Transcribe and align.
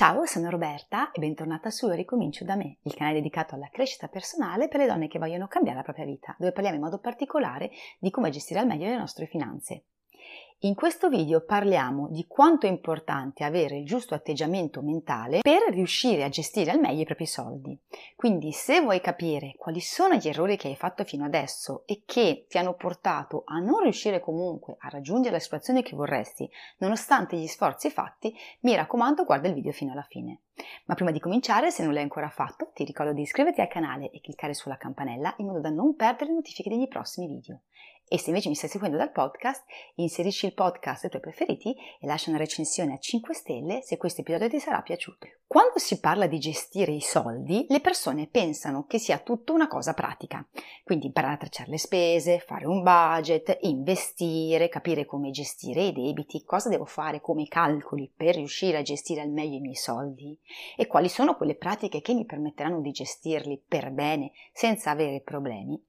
Ciao, 0.00 0.24
sono 0.24 0.48
Roberta 0.48 1.10
e 1.10 1.20
bentornata 1.20 1.68
su 1.68 1.86
Io 1.86 1.92
Ricomincio 1.92 2.42
da 2.42 2.56
me, 2.56 2.78
il 2.84 2.94
canale 2.94 3.16
dedicato 3.16 3.54
alla 3.54 3.68
crescita 3.70 4.08
personale 4.08 4.66
per 4.66 4.80
le 4.80 4.86
donne 4.86 5.08
che 5.08 5.18
vogliono 5.18 5.46
cambiare 5.46 5.76
la 5.76 5.82
propria 5.82 6.06
vita, 6.06 6.34
dove 6.38 6.52
parliamo 6.52 6.78
in 6.78 6.82
modo 6.82 7.00
particolare 7.00 7.70
di 7.98 8.08
come 8.08 8.30
gestire 8.30 8.60
al 8.60 8.66
meglio 8.66 8.86
le 8.86 8.96
nostre 8.96 9.26
finanze. 9.26 9.84
In 10.62 10.74
questo 10.74 11.08
video 11.08 11.42
parliamo 11.42 12.08
di 12.10 12.26
quanto 12.26 12.66
è 12.66 12.68
importante 12.68 13.44
avere 13.44 13.78
il 13.78 13.86
giusto 13.86 14.14
atteggiamento 14.14 14.82
mentale 14.82 15.40
per 15.40 15.72
riuscire 15.72 16.22
a 16.22 16.28
gestire 16.28 16.70
al 16.70 16.78
meglio 16.78 17.00
i 17.00 17.06
propri 17.06 17.24
soldi. 17.24 17.80
Quindi 18.14 18.52
se 18.52 18.82
vuoi 18.82 19.00
capire 19.00 19.54
quali 19.56 19.80
sono 19.80 20.16
gli 20.16 20.28
errori 20.28 20.58
che 20.58 20.68
hai 20.68 20.76
fatto 20.76 21.02
fino 21.04 21.24
adesso 21.24 21.84
e 21.86 22.02
che 22.04 22.44
ti 22.46 22.58
hanno 22.58 22.74
portato 22.74 23.44
a 23.46 23.58
non 23.58 23.84
riuscire 23.84 24.20
comunque 24.20 24.76
a 24.80 24.90
raggiungere 24.90 25.36
la 25.36 25.40
situazione 25.40 25.80
che 25.80 25.96
vorresti, 25.96 26.46
nonostante 26.80 27.38
gli 27.38 27.46
sforzi 27.46 27.88
fatti, 27.88 28.36
mi 28.60 28.74
raccomando 28.74 29.24
guarda 29.24 29.48
il 29.48 29.54
video 29.54 29.72
fino 29.72 29.92
alla 29.92 30.06
fine. 30.10 30.40
Ma 30.84 30.94
prima 30.94 31.10
di 31.10 31.20
cominciare, 31.20 31.70
se 31.70 31.82
non 31.82 31.94
l'hai 31.94 32.02
ancora 32.02 32.28
fatto, 32.28 32.70
ti 32.74 32.84
ricordo 32.84 33.14
di 33.14 33.22
iscriverti 33.22 33.62
al 33.62 33.68
canale 33.68 34.10
e 34.10 34.20
cliccare 34.20 34.52
sulla 34.52 34.76
campanella 34.76 35.32
in 35.38 35.46
modo 35.46 35.60
da 35.60 35.70
non 35.70 35.96
perdere 35.96 36.26
le 36.26 36.34
notifiche 36.34 36.68
degli 36.68 36.86
prossimi 36.86 37.28
video. 37.28 37.60
E 38.12 38.18
se 38.18 38.30
invece 38.30 38.48
mi 38.48 38.56
stai 38.56 38.68
seguendo 38.68 38.96
dal 38.96 39.12
podcast, 39.12 39.64
inserisci 39.94 40.44
il 40.44 40.52
podcast 40.52 41.04
ai 41.04 41.10
tuoi 41.10 41.22
preferiti 41.22 41.72
e 42.00 42.08
lascia 42.08 42.30
una 42.30 42.40
recensione 42.40 42.94
a 42.94 42.98
5 42.98 43.32
stelle 43.34 43.82
se 43.82 43.98
questo 43.98 44.22
episodio 44.22 44.48
ti 44.48 44.58
sarà 44.58 44.82
piaciuto. 44.82 45.28
Quando 45.46 45.78
si 45.78 46.00
parla 46.00 46.26
di 46.26 46.40
gestire 46.40 46.90
i 46.90 47.00
soldi, 47.00 47.66
le 47.68 47.78
persone 47.78 48.26
pensano 48.26 48.84
che 48.86 48.98
sia 48.98 49.18
tutto 49.18 49.52
una 49.52 49.68
cosa 49.68 49.94
pratica. 49.94 50.44
Quindi 50.82 51.06
imparare 51.06 51.34
a 51.34 51.38
tracciare 51.38 51.70
le 51.70 51.78
spese, 51.78 52.40
fare 52.40 52.66
un 52.66 52.82
budget, 52.82 53.58
investire, 53.60 54.68
capire 54.68 55.06
come 55.06 55.30
gestire 55.30 55.84
i 55.84 55.92
debiti, 55.92 56.42
cosa 56.42 56.68
devo 56.68 56.86
fare 56.86 57.20
come 57.20 57.46
calcoli 57.46 58.12
per 58.12 58.34
riuscire 58.34 58.78
a 58.78 58.82
gestire 58.82 59.20
al 59.20 59.30
meglio 59.30 59.58
i 59.58 59.60
miei 59.60 59.76
soldi 59.76 60.36
e 60.76 60.88
quali 60.88 61.08
sono 61.08 61.36
quelle 61.36 61.54
pratiche 61.54 62.00
che 62.00 62.14
mi 62.14 62.24
permetteranno 62.24 62.80
di 62.80 62.90
gestirli 62.90 63.62
per 63.68 63.92
bene 63.92 64.32
senza 64.52 64.90
avere 64.90 65.20
problemi. 65.20 65.80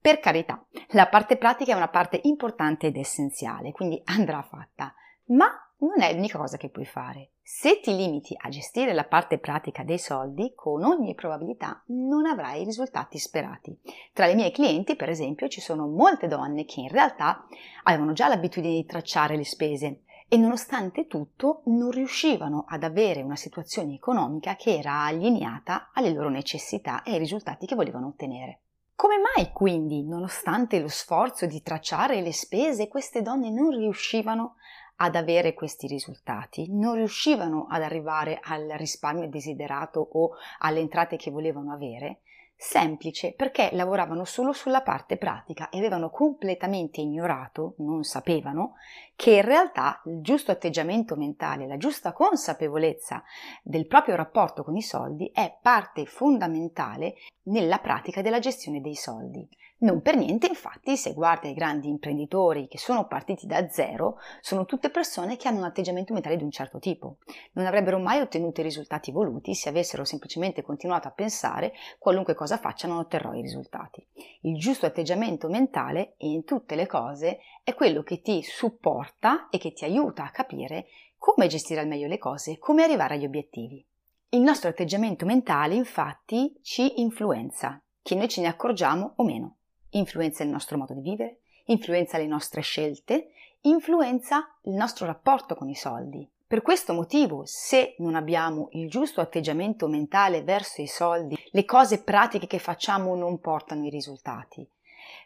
Per 0.00 0.20
carità, 0.20 0.64
la 0.90 1.06
parte 1.06 1.36
pratica 1.36 1.72
è 1.72 1.76
una 1.76 1.88
parte 1.88 2.20
importante 2.24 2.88
ed 2.88 2.96
essenziale, 2.96 3.72
quindi 3.72 4.00
andrà 4.06 4.42
fatta, 4.42 4.94
ma 5.26 5.48
non 5.78 6.00
è 6.00 6.12
l'unica 6.12 6.38
cosa 6.38 6.56
che 6.56 6.70
puoi 6.70 6.84
fare. 6.84 7.30
Se 7.42 7.80
ti 7.80 7.94
limiti 7.94 8.34
a 8.38 8.48
gestire 8.48 8.94
la 8.94 9.04
parte 9.04 9.38
pratica 9.38 9.82
dei 9.82 9.98
soldi, 9.98 10.52
con 10.54 10.82
ogni 10.82 11.14
probabilità 11.14 11.82
non 11.88 12.24
avrai 12.24 12.62
i 12.62 12.64
risultati 12.64 13.18
sperati. 13.18 13.78
Tra 14.12 14.26
le 14.26 14.34
mie 14.34 14.50
clienti, 14.50 14.96
per 14.96 15.10
esempio, 15.10 15.48
ci 15.48 15.60
sono 15.60 15.86
molte 15.86 16.26
donne 16.26 16.64
che 16.64 16.80
in 16.80 16.88
realtà 16.88 17.46
avevano 17.82 18.12
già 18.12 18.28
l'abitudine 18.28 18.74
di 18.74 18.86
tracciare 18.86 19.36
le 19.36 19.44
spese 19.44 20.04
e 20.26 20.38
nonostante 20.38 21.06
tutto 21.06 21.60
non 21.66 21.90
riuscivano 21.90 22.64
ad 22.66 22.82
avere 22.82 23.20
una 23.20 23.36
situazione 23.36 23.94
economica 23.94 24.56
che 24.56 24.78
era 24.78 25.04
allineata 25.04 25.90
alle 25.92 26.12
loro 26.12 26.30
necessità 26.30 27.02
e 27.02 27.12
ai 27.12 27.18
risultati 27.18 27.66
che 27.66 27.74
volevano 27.74 28.06
ottenere. 28.06 28.60
Come 28.96 29.16
mai 29.18 29.50
quindi, 29.52 30.04
nonostante 30.04 30.78
lo 30.78 30.88
sforzo 30.88 31.46
di 31.46 31.62
tracciare 31.62 32.20
le 32.20 32.32
spese, 32.32 32.86
queste 32.86 33.22
donne 33.22 33.50
non 33.50 33.70
riuscivano 33.70 34.54
ad 34.96 35.16
avere 35.16 35.52
questi 35.52 35.88
risultati, 35.88 36.72
non 36.72 36.94
riuscivano 36.94 37.66
ad 37.68 37.82
arrivare 37.82 38.38
al 38.40 38.68
risparmio 38.76 39.28
desiderato 39.28 39.98
o 40.00 40.30
alle 40.58 40.78
entrate 40.78 41.16
che 41.16 41.32
volevano 41.32 41.72
avere? 41.72 42.20
Semplice, 42.56 43.34
perché 43.34 43.70
lavoravano 43.72 44.24
solo 44.24 44.52
sulla 44.52 44.80
parte 44.80 45.16
pratica 45.16 45.68
e 45.68 45.78
avevano 45.78 46.08
completamente 46.10 47.00
ignorato, 47.00 47.74
non 47.78 48.04
sapevano, 48.04 48.74
che 49.16 49.32
in 49.32 49.42
realtà 49.42 50.00
il 50.06 50.20
giusto 50.22 50.50
atteggiamento 50.50 51.16
mentale, 51.16 51.66
la 51.66 51.76
giusta 51.76 52.12
consapevolezza 52.12 53.22
del 53.62 53.86
proprio 53.86 54.16
rapporto 54.16 54.62
con 54.62 54.76
i 54.76 54.82
soldi 54.82 55.30
è 55.32 55.58
parte 55.60 56.06
fondamentale 56.06 57.14
nella 57.44 57.78
pratica 57.78 58.22
della 58.22 58.38
gestione 58.38 58.80
dei 58.80 58.94
soldi. 58.94 59.46
Non 59.84 60.00
per 60.00 60.16
niente, 60.16 60.46
infatti, 60.46 60.96
se 60.96 61.12
guardi 61.12 61.50
i 61.50 61.52
grandi 61.52 61.88
imprenditori 61.88 62.68
che 62.68 62.78
sono 62.78 63.06
partiti 63.06 63.46
da 63.46 63.68
zero, 63.68 64.16
sono 64.40 64.64
tutte 64.64 64.88
persone 64.88 65.36
che 65.36 65.46
hanno 65.46 65.58
un 65.58 65.64
atteggiamento 65.64 66.14
mentale 66.14 66.38
di 66.38 66.42
un 66.42 66.50
certo 66.50 66.78
tipo. 66.78 67.18
Non 67.52 67.66
avrebbero 67.66 67.98
mai 67.98 68.20
ottenuto 68.20 68.60
i 68.60 68.64
risultati 68.64 69.12
voluti 69.12 69.54
se 69.54 69.68
avessero 69.68 70.06
semplicemente 70.06 70.62
continuato 70.62 71.08
a 71.08 71.10
pensare 71.10 71.74
qualunque 71.98 72.34
cosa 72.34 72.56
faccia 72.56 72.88
non 72.88 72.96
otterrò 72.96 73.34
i 73.34 73.42
risultati. 73.42 74.02
Il 74.40 74.58
giusto 74.58 74.86
atteggiamento 74.86 75.50
mentale 75.50 76.14
in 76.20 76.44
tutte 76.44 76.76
le 76.76 76.86
cose 76.86 77.40
è 77.62 77.74
quello 77.74 78.02
che 78.02 78.22
ti 78.22 78.42
supporta 78.42 79.50
e 79.50 79.58
che 79.58 79.74
ti 79.74 79.84
aiuta 79.84 80.24
a 80.24 80.30
capire 80.30 80.86
come 81.18 81.46
gestire 81.46 81.80
al 81.80 81.88
meglio 81.88 82.08
le 82.08 82.16
cose 82.16 82.56
come 82.56 82.84
arrivare 82.84 83.16
agli 83.16 83.26
obiettivi. 83.26 83.86
Il 84.30 84.40
nostro 84.40 84.70
atteggiamento 84.70 85.26
mentale 85.26 85.74
infatti 85.74 86.58
ci 86.62 87.02
influenza, 87.02 87.78
che 88.00 88.14
noi 88.14 88.30
ce 88.30 88.40
ne 88.40 88.46
accorgiamo 88.46 89.12
o 89.16 89.24
meno 89.24 89.56
influenza 89.98 90.42
il 90.42 90.50
nostro 90.50 90.78
modo 90.78 90.94
di 90.94 91.00
vivere, 91.00 91.38
influenza 91.66 92.18
le 92.18 92.26
nostre 92.26 92.60
scelte, 92.60 93.30
influenza 93.62 94.48
il 94.62 94.74
nostro 94.74 95.06
rapporto 95.06 95.54
con 95.54 95.68
i 95.68 95.74
soldi. 95.74 96.28
Per 96.46 96.62
questo 96.62 96.92
motivo, 96.92 97.42
se 97.46 97.94
non 97.98 98.14
abbiamo 98.14 98.68
il 98.72 98.88
giusto 98.88 99.20
atteggiamento 99.20 99.88
mentale 99.88 100.42
verso 100.42 100.82
i 100.82 100.86
soldi, 100.86 101.36
le 101.50 101.64
cose 101.64 102.02
pratiche 102.02 102.46
che 102.46 102.58
facciamo 102.58 103.16
non 103.16 103.40
portano 103.40 103.86
i 103.86 103.90
risultati 103.90 104.68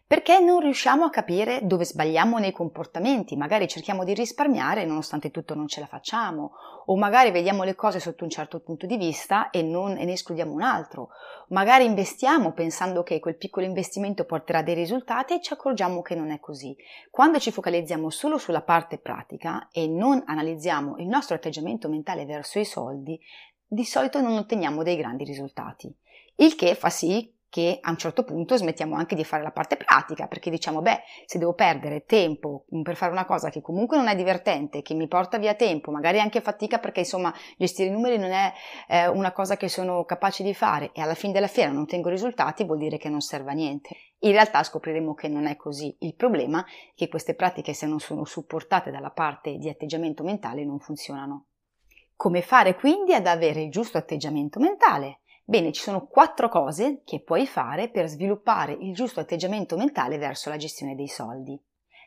perché 0.06 0.38
non 0.38 0.60
riusciamo 0.60 1.04
a 1.04 1.10
capire 1.10 1.60
dove 1.64 1.84
sbagliamo 1.84 2.38
nei 2.38 2.52
comportamenti, 2.52 3.36
magari 3.36 3.68
cerchiamo 3.68 4.04
di 4.04 4.14
risparmiare 4.14 4.82
e 4.82 4.86
nonostante 4.86 5.30
tutto 5.30 5.54
non 5.54 5.68
ce 5.68 5.80
la 5.80 5.86
facciamo, 5.86 6.52
o 6.86 6.96
magari 6.96 7.30
vediamo 7.30 7.62
le 7.62 7.74
cose 7.74 8.00
sotto 8.00 8.24
un 8.24 8.30
certo 8.30 8.60
punto 8.60 8.86
di 8.86 8.96
vista 8.96 9.50
e, 9.50 9.62
non, 9.62 9.98
e 9.98 10.06
ne 10.06 10.12
escludiamo 10.12 10.50
un 10.50 10.62
altro, 10.62 11.10
magari 11.48 11.84
investiamo 11.84 12.52
pensando 12.52 13.02
che 13.02 13.20
quel 13.20 13.36
piccolo 13.36 13.66
investimento 13.66 14.24
porterà 14.24 14.62
dei 14.62 14.74
risultati 14.74 15.34
e 15.34 15.42
ci 15.42 15.52
accorgiamo 15.52 16.00
che 16.00 16.14
non 16.14 16.30
è 16.30 16.40
così. 16.40 16.74
Quando 17.10 17.38
ci 17.38 17.50
focalizziamo 17.50 18.08
solo 18.08 18.38
sulla 18.38 18.62
parte 18.62 18.96
pratica 18.96 19.68
e 19.70 19.86
non 19.86 20.22
analizziamo 20.24 20.96
il 20.96 21.06
nostro 21.06 21.36
atteggiamento 21.36 21.90
mentale 21.90 22.24
verso 22.24 22.58
i 22.58 22.64
soldi, 22.64 23.20
di 23.66 23.84
solito 23.84 24.22
non 24.22 24.38
otteniamo 24.38 24.82
dei 24.82 24.96
grandi 24.96 25.24
risultati. 25.24 25.94
Il 26.36 26.54
che 26.54 26.74
fa 26.74 26.88
sì 26.88 27.36
che 27.50 27.78
a 27.80 27.90
un 27.90 27.96
certo 27.96 28.24
punto 28.24 28.56
smettiamo 28.56 28.94
anche 28.96 29.14
di 29.14 29.24
fare 29.24 29.42
la 29.42 29.50
parte 29.50 29.76
pratica, 29.76 30.26
perché 30.26 30.50
diciamo, 30.50 30.82
beh, 30.82 31.00
se 31.24 31.38
devo 31.38 31.54
perdere 31.54 32.04
tempo 32.04 32.64
per 32.82 32.96
fare 32.96 33.12
una 33.12 33.24
cosa 33.24 33.50
che 33.50 33.60
comunque 33.60 33.96
non 33.96 34.08
è 34.08 34.14
divertente, 34.14 34.82
che 34.82 34.94
mi 34.94 35.08
porta 35.08 35.38
via 35.38 35.54
tempo, 35.54 35.90
magari 35.90 36.20
anche 36.20 36.40
fatica 36.40 36.78
perché 36.78 37.00
insomma 37.00 37.32
gestire 37.56 37.88
i 37.88 37.92
numeri 37.92 38.18
non 38.18 38.30
è 38.30 38.52
eh, 38.88 39.08
una 39.08 39.32
cosa 39.32 39.56
che 39.56 39.68
sono 39.68 40.04
capace 40.04 40.42
di 40.42 40.54
fare 40.54 40.90
e 40.92 41.00
alla 41.00 41.14
fine 41.14 41.32
della 41.32 41.46
fiera 41.46 41.70
non 41.70 41.82
ottengo 41.82 42.08
risultati, 42.08 42.64
vuol 42.64 42.78
dire 42.78 42.98
che 42.98 43.08
non 43.08 43.20
serve 43.20 43.50
a 43.50 43.54
niente. 43.54 43.96
In 44.20 44.32
realtà 44.32 44.62
scopriremo 44.62 45.14
che 45.14 45.28
non 45.28 45.46
è 45.46 45.56
così. 45.56 45.94
Il 46.00 46.14
problema 46.14 46.64
è 46.64 46.68
che 46.94 47.08
queste 47.08 47.34
pratiche, 47.34 47.72
se 47.72 47.86
non 47.86 48.00
sono 48.00 48.24
supportate 48.24 48.90
dalla 48.90 49.10
parte 49.10 49.56
di 49.56 49.68
atteggiamento 49.68 50.24
mentale, 50.24 50.64
non 50.64 50.80
funzionano. 50.80 51.46
Come 52.16 52.42
fare 52.42 52.74
quindi 52.74 53.14
ad 53.14 53.28
avere 53.28 53.62
il 53.62 53.70
giusto 53.70 53.96
atteggiamento 53.96 54.58
mentale? 54.58 55.20
Bene, 55.50 55.72
ci 55.72 55.80
sono 55.80 56.06
quattro 56.06 56.50
cose 56.50 57.00
che 57.06 57.22
puoi 57.22 57.46
fare 57.46 57.88
per 57.88 58.06
sviluppare 58.06 58.76
il 58.78 58.92
giusto 58.92 59.20
atteggiamento 59.20 59.78
mentale 59.78 60.18
verso 60.18 60.50
la 60.50 60.58
gestione 60.58 60.94
dei 60.94 61.08
soldi. 61.08 61.58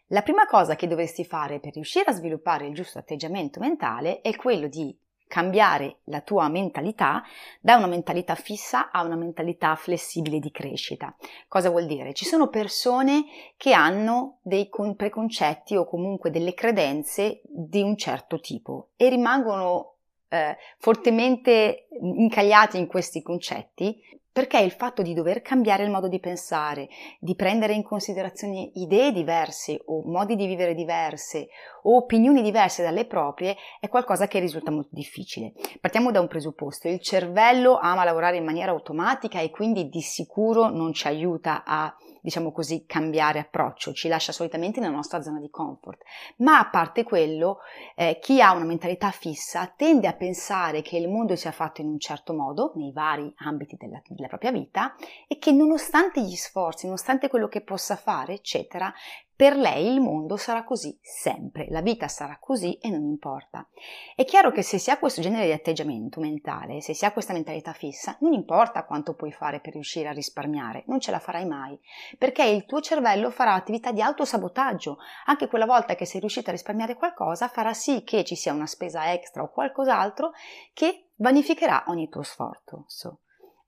La 0.10 0.22
prima 0.22 0.46
cosa 0.46 0.76
che 0.76 0.86
dovresti 0.86 1.26
fare 1.26 1.60
per 1.60 1.74
riuscire 1.74 2.12
a 2.12 2.14
sviluppare 2.14 2.68
il 2.68 2.76
giusto 2.76 3.00
atteggiamento 3.00 3.60
mentale 3.60 4.22
è 4.22 4.36
quello 4.36 4.68
di 4.68 4.96
cambiare 5.28 6.02
la 6.04 6.22
tua 6.22 6.50
mentalità 6.50 7.24
da 7.60 7.78
una 7.78 7.88
mentalità 7.88 8.36
fissa 8.36 8.92
a 8.92 9.02
una 9.04 9.16
mentalità 9.16 9.74
flessibile 9.74 10.38
di 10.38 10.52
crescita. 10.52 11.16
Cosa 11.48 11.72
vuol 11.72 11.88
dire? 11.88 12.14
Ci 12.14 12.26
sono 12.26 12.48
persone 12.48 13.24
che 13.58 13.74
hanno 13.74 14.38
dei 14.44 14.70
preconcetti 14.96 15.76
o 15.76 15.86
comunque 15.86 16.30
delle 16.30 16.54
credenze 16.54 17.42
di 17.44 17.82
un 17.82 17.98
certo 17.98 18.40
tipo 18.40 18.90
e 18.98 19.10
rimangono 19.10 19.91
eh, 20.31 20.57
fortemente 20.78 21.88
incagliati 22.00 22.78
in 22.78 22.88
questi 22.88 23.22
concetti 23.22 24.00
perché 24.33 24.60
il 24.60 24.72
fatto 24.72 25.01
di 25.01 25.13
dover 25.13 25.42
cambiare 25.42 25.83
il 25.83 25.89
modo 25.89 26.07
di 26.07 26.22
pensare, 26.22 26.88
di 27.19 27.36
prendere 27.36 27.74
in 27.74 27.83
considerazione 27.83 28.72
idee 28.75 29.12
diverse 29.12 29.81
o 29.86 30.04
modi 30.06 30.38
di 30.38 30.48
vivere 30.48 30.74
diverse 30.74 31.50
o 31.83 31.98
opinioni 31.98 32.42
diverse 32.42 32.81
dalle 32.81 33.06
proprie 33.06 33.57
è 33.81 33.89
qualcosa 33.89 34.28
che 34.28 34.39
risulta 34.39 34.72
molto 34.72 34.92
difficile. 34.94 35.51
Partiamo 35.81 36.12
da 36.12 36.22
un 36.22 36.28
presupposto, 36.28 36.88
il 36.88 37.01
cervello 37.01 37.78
ama 37.78 38.06
lavorare 38.06 38.38
in 38.38 38.45
maniera 38.45 38.72
automatica 38.72 39.42
e 39.42 39.50
quindi 39.50 39.89
di 39.89 40.01
sicuro 40.01 40.69
non 40.69 40.94
ci 40.94 41.07
aiuta 41.07 41.63
a 41.66 41.94
diciamo 42.21 42.51
così, 42.51 42.85
cambiare 42.85 43.39
approccio, 43.39 43.94
ci 43.94 44.07
lascia 44.07 44.31
solitamente 44.31 44.79
nella 44.79 44.95
nostra 44.95 45.21
zona 45.21 45.39
di 45.39 45.50
comfort. 45.50 46.03
Ma 46.38 46.59
a 46.59 46.69
parte 46.69 47.03
quello, 47.03 47.59
eh, 47.95 48.19
chi 48.21 48.41
ha 48.41 48.53
una 48.53 48.65
mentalità 48.65 49.12
fissa 49.12 49.71
tende 49.75 50.07
a 50.07 50.13
pensare 50.13 50.81
che 50.81 50.97
il 50.97 51.09
mondo 51.09 51.35
sia 51.35 51.51
fatto 51.51 51.81
in 51.81 51.88
un 51.88 52.00
certo 52.00 52.33
modo, 52.33 52.71
nei 52.75 52.91
vari 52.91 53.33
ambiti 53.38 53.75
della, 53.77 54.01
della 54.07 54.27
propria 54.27 54.51
vita, 54.51 54.95
e 55.27 55.38
che 55.38 55.51
nonostante 55.51 56.21
gli 56.21 56.35
sforzi, 56.35 56.85
nonostante 56.85 57.27
quello 57.27 57.47
che 57.47 57.62
possa 57.62 57.95
fare, 57.95 58.33
eccetera, 58.33 58.94
per 59.42 59.58
lei 59.58 59.92
il 59.92 60.02
mondo 60.02 60.38
sarà 60.38 60.64
così 60.64 60.96
sempre, 61.02 61.66
la 61.72 61.82
vita 61.82 62.08
sarà 62.08 62.38
così 62.40 62.78
e 62.78 62.92
non 62.92 63.02
importa. 63.06 63.68
È 64.16 64.24
chiaro 64.24 64.52
che 64.52 64.62
se 64.62 64.78
si 64.78 64.92
ha 64.92 65.00
questo 65.00 65.20
genere 65.20 65.48
di 65.48 65.52
atteggiamento 65.52 66.20
mentale, 66.20 66.80
se 66.80 66.94
si 66.94 67.06
ha 67.06 67.12
questa 67.12 67.34
mentalità 67.34 67.74
fissa, 67.74 68.16
non 68.20 68.34
importa 68.34 68.86
quanto 68.86 69.16
puoi 69.16 69.32
fare 69.32 69.60
per 69.60 69.74
riuscire 69.74 70.10
a 70.10 70.12
risparmiare, 70.12 70.84
non 70.86 71.00
ce 71.00 71.10
la 71.10 71.18
farai 71.18 71.48
mai, 71.48 71.76
perché 72.20 72.44
il 72.44 72.68
tuo 72.68 72.82
cervello 72.82 73.32
farà 73.32 73.56
attività 73.56 73.92
di 73.92 74.04
autosabotaggio. 74.04 75.00
Anche 75.26 75.48
quella 75.48 75.66
volta 75.66 75.96
che 75.96 76.06
sei 76.06 76.20
riuscito 76.20 76.50
a 76.50 76.54
risparmiare 76.54 76.96
qualcosa 76.96 77.48
farà 77.48 77.74
sì 77.74 78.04
che 78.04 78.24
ci 78.24 78.36
sia 78.36 78.54
una 78.54 78.68
spesa 78.68 79.12
extra 79.12 79.42
o 79.42 79.50
qualcos'altro 79.50 80.34
che 80.72 81.08
vanificherà 81.16 81.86
ogni 81.88 82.10
tuo 82.10 82.22
sforzo. 82.22 82.86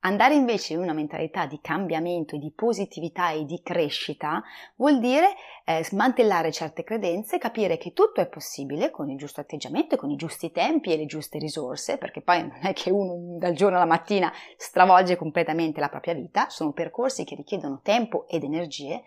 Andare 0.05 0.33
invece 0.33 0.73
in 0.73 0.79
una 0.79 0.91
mentalità 0.91 1.45
di 1.45 1.59
cambiamento, 1.61 2.35
di 2.35 2.51
positività 2.51 3.31
e 3.31 3.45
di 3.45 3.61
crescita 3.63 4.43
vuol 4.75 4.99
dire 4.99 5.33
eh, 5.63 5.81
smantellare 5.81 6.51
certe 6.51 6.83
credenze, 6.83 7.37
capire 7.37 7.77
che 7.77 7.93
tutto 7.93 8.19
è 8.19 8.27
possibile 8.27 8.91
con 8.91 9.09
il 9.09 9.17
giusto 9.17 9.39
atteggiamento, 9.39 9.95
con 9.95 10.11
i 10.11 10.17
giusti 10.17 10.51
tempi 10.51 10.91
e 10.91 10.97
le 10.97 11.05
giuste 11.05 11.37
risorse, 11.37 11.97
perché 11.97 12.19
poi 12.19 12.41
non 12.41 12.59
è 12.63 12.73
che 12.73 12.91
uno 12.91 13.37
dal 13.37 13.53
giorno 13.53 13.77
alla 13.77 13.85
mattina 13.85 14.29
stravolge 14.57 15.15
completamente 15.15 15.79
la 15.79 15.87
propria 15.87 16.13
vita, 16.13 16.49
sono 16.49 16.73
percorsi 16.73 17.23
che 17.23 17.35
richiedono 17.35 17.79
tempo 17.81 18.27
ed 18.27 18.43
energie, 18.43 19.03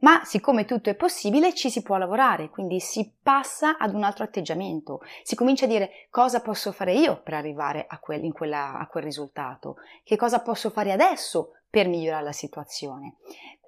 ma 0.00 0.22
siccome 0.24 0.64
tutto 0.64 0.88
è 0.88 0.94
possibile 0.94 1.52
ci 1.52 1.68
si 1.68 1.82
può 1.82 1.96
lavorare, 1.96 2.48
quindi 2.48 2.80
si 2.80 3.12
passa 3.22 3.76
ad 3.76 3.92
un 3.92 4.02
altro 4.02 4.24
atteggiamento, 4.24 5.00
si 5.22 5.34
comincia 5.34 5.66
a 5.66 5.68
dire 5.68 5.90
cosa 6.08 6.40
posso 6.40 6.72
fare 6.72 6.94
io 6.94 7.20
per 7.22 7.34
arrivare 7.34 7.84
a 7.86 7.98
quel, 7.98 8.32
quella, 8.32 8.78
a 8.78 8.86
quel 8.86 9.04
risultato, 9.04 9.76
che 10.02 10.16
cosa 10.16 10.29
cosa 10.30 10.42
posso 10.42 10.70
fare 10.70 10.92
adesso 10.92 11.54
per 11.68 11.88
migliorare 11.88 12.22
la 12.22 12.32
situazione. 12.32 13.16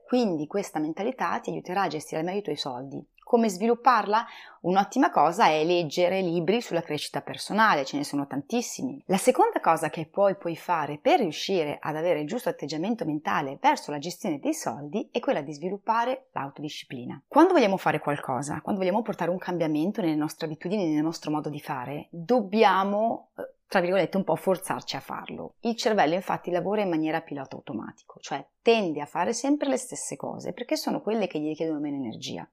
Quindi 0.06 0.46
questa 0.46 0.78
mentalità 0.78 1.40
ti 1.40 1.50
aiuterà 1.50 1.82
a 1.82 1.88
gestire 1.88 2.22
meglio 2.22 2.38
i 2.38 2.42
tuoi 2.42 2.56
soldi. 2.56 3.04
Come 3.32 3.48
svilupparla? 3.48 4.26
Un'ottima 4.60 5.08
cosa 5.08 5.46
è 5.46 5.64
leggere 5.64 6.20
libri 6.20 6.60
sulla 6.60 6.82
crescita 6.82 7.22
personale, 7.22 7.86
ce 7.86 7.96
ne 7.96 8.04
sono 8.04 8.26
tantissimi. 8.26 9.02
La 9.06 9.16
seconda 9.16 9.58
cosa 9.58 9.88
che 9.88 10.04
poi 10.04 10.36
puoi 10.36 10.54
fare 10.54 10.98
per 10.98 11.20
riuscire 11.20 11.78
ad 11.80 11.96
avere 11.96 12.20
il 12.20 12.26
giusto 12.26 12.50
atteggiamento 12.50 13.06
mentale 13.06 13.56
verso 13.58 13.90
la 13.90 13.96
gestione 13.96 14.38
dei 14.38 14.52
soldi 14.52 15.08
è 15.10 15.18
quella 15.20 15.40
di 15.40 15.54
sviluppare 15.54 16.26
l'autodisciplina. 16.32 17.22
Quando 17.26 17.54
vogliamo 17.54 17.78
fare 17.78 18.00
qualcosa, 18.00 18.60
quando 18.60 18.82
vogliamo 18.82 19.00
portare 19.00 19.30
un 19.30 19.38
cambiamento 19.38 20.02
nelle 20.02 20.14
nostre 20.14 20.44
abitudini, 20.44 20.92
nel 20.92 21.02
nostro 21.02 21.30
modo 21.30 21.48
di 21.48 21.58
fare, 21.58 22.08
dobbiamo 22.10 23.30
eh, 23.38 23.50
tra 23.66 23.80
virgolette, 23.80 24.18
un 24.18 24.24
po' 24.24 24.36
forzarci 24.36 24.96
a 24.96 25.00
farlo. 25.00 25.54
Il 25.60 25.76
cervello 25.76 26.12
infatti 26.12 26.50
lavora 26.50 26.82
in 26.82 26.90
maniera 26.90 27.22
pilota 27.22 27.56
automatico, 27.56 28.18
cioè 28.20 28.46
tende 28.60 29.00
a 29.00 29.06
fare 29.06 29.32
sempre 29.32 29.70
le 29.70 29.78
stesse 29.78 30.16
cose 30.16 30.52
perché 30.52 30.76
sono 30.76 31.00
quelle 31.00 31.26
che 31.26 31.38
gli 31.38 31.46
richiedono 31.46 31.80
meno 31.80 31.96
energia. 31.96 32.46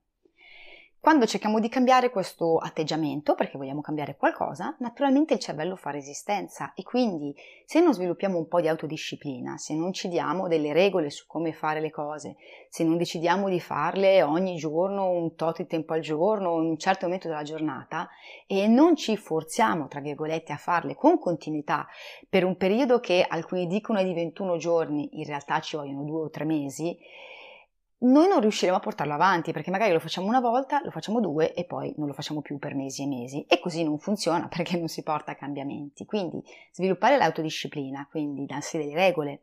Quando 1.02 1.26
cerchiamo 1.26 1.62
di 1.62 1.70
cambiare 1.70 2.10
questo 2.10 2.58
atteggiamento, 2.58 3.34
perché 3.34 3.58
vogliamo 3.58 3.80
cambiare 3.80 4.18
qualcosa, 4.18 4.76
naturalmente 4.80 5.34
il 5.34 5.40
cervello 5.40 5.78
fa 5.78 5.92
resistenza 5.92 6.74
e 6.74 6.84
quindi 6.84 7.34
se 7.64 7.80
non 7.80 7.94
sviluppiamo 7.94 8.38
un 8.38 8.50
po' 8.50 8.60
di 8.60 8.68
autodisciplina, 8.68 9.56
se 9.56 9.76
non 9.76 9.94
ci 9.94 10.10
diamo 10.10 10.50
delle 10.50 10.74
regole 10.74 11.10
su 11.10 11.26
come 11.26 11.54
fare 11.54 11.80
le 11.80 11.90
cose, 11.90 12.36
se 12.68 12.84
non 12.84 12.98
decidiamo 12.98 13.48
di 13.48 13.62
farle 13.62 14.22
ogni 14.24 14.58
giorno 14.58 15.10
un 15.10 15.36
tot 15.36 15.60
di 15.60 15.68
tempo 15.68 15.94
al 15.94 16.02
giorno, 16.02 16.56
un 16.56 16.78
certo 16.78 17.06
momento 17.06 17.30
della 17.30 17.44
giornata 17.44 18.10
e 18.46 18.68
non 18.68 18.98
ci 18.98 19.16
forziamo, 19.16 19.88
tra 19.88 20.02
virgolette, 20.02 20.52
a 20.52 20.58
farle 20.58 20.96
con 20.96 21.18
continuità 21.18 21.88
per 22.28 22.44
un 22.44 22.58
periodo 22.58 23.00
che 23.00 23.26
alcuni 23.26 23.68
dicono 23.68 24.00
è 24.00 24.04
di 24.04 24.14
21 24.14 24.58
giorni, 24.58 25.10
in 25.14 25.24
realtà 25.24 25.62
ci 25.62 25.78
vogliono 25.78 26.04
due 26.04 26.24
o 26.24 26.30
tre 26.30 26.44
mesi, 26.44 27.00
noi 28.02 28.28
non 28.30 28.40
riusciremo 28.40 28.78
a 28.78 28.80
portarlo 28.80 29.14
avanti 29.14 29.52
perché 29.52 29.72
magari 29.72 29.92
lo 29.92 30.00
facciamo 30.00 30.28
una 30.28 30.40
volta, 30.40 30.82
lo 30.84 30.92
facciamo 30.92 31.20
due 31.20 31.54
e 31.54 31.66
poi 31.66 31.94
non 31.98 32.08
lo 32.08 32.14
facciamo 32.14 32.42
più 32.42 32.58
per 32.58 32.74
mesi 32.74 33.04
e 33.04 33.08
mesi 33.08 33.46
e 33.48 33.60
così 33.60 33.84
non 33.84 34.00
funziona 34.00 34.48
perché 34.52 34.78
non 34.78 34.88
si 34.88 35.04
porta 35.04 35.32
a 35.32 35.36
cambiamenti. 35.36 36.06
Quindi 36.06 36.42
sviluppare 36.72 37.18
l'autodisciplina, 37.18 38.08
quindi 38.10 38.46
darsi 38.46 38.78
delle 38.78 38.96
regole, 38.96 39.42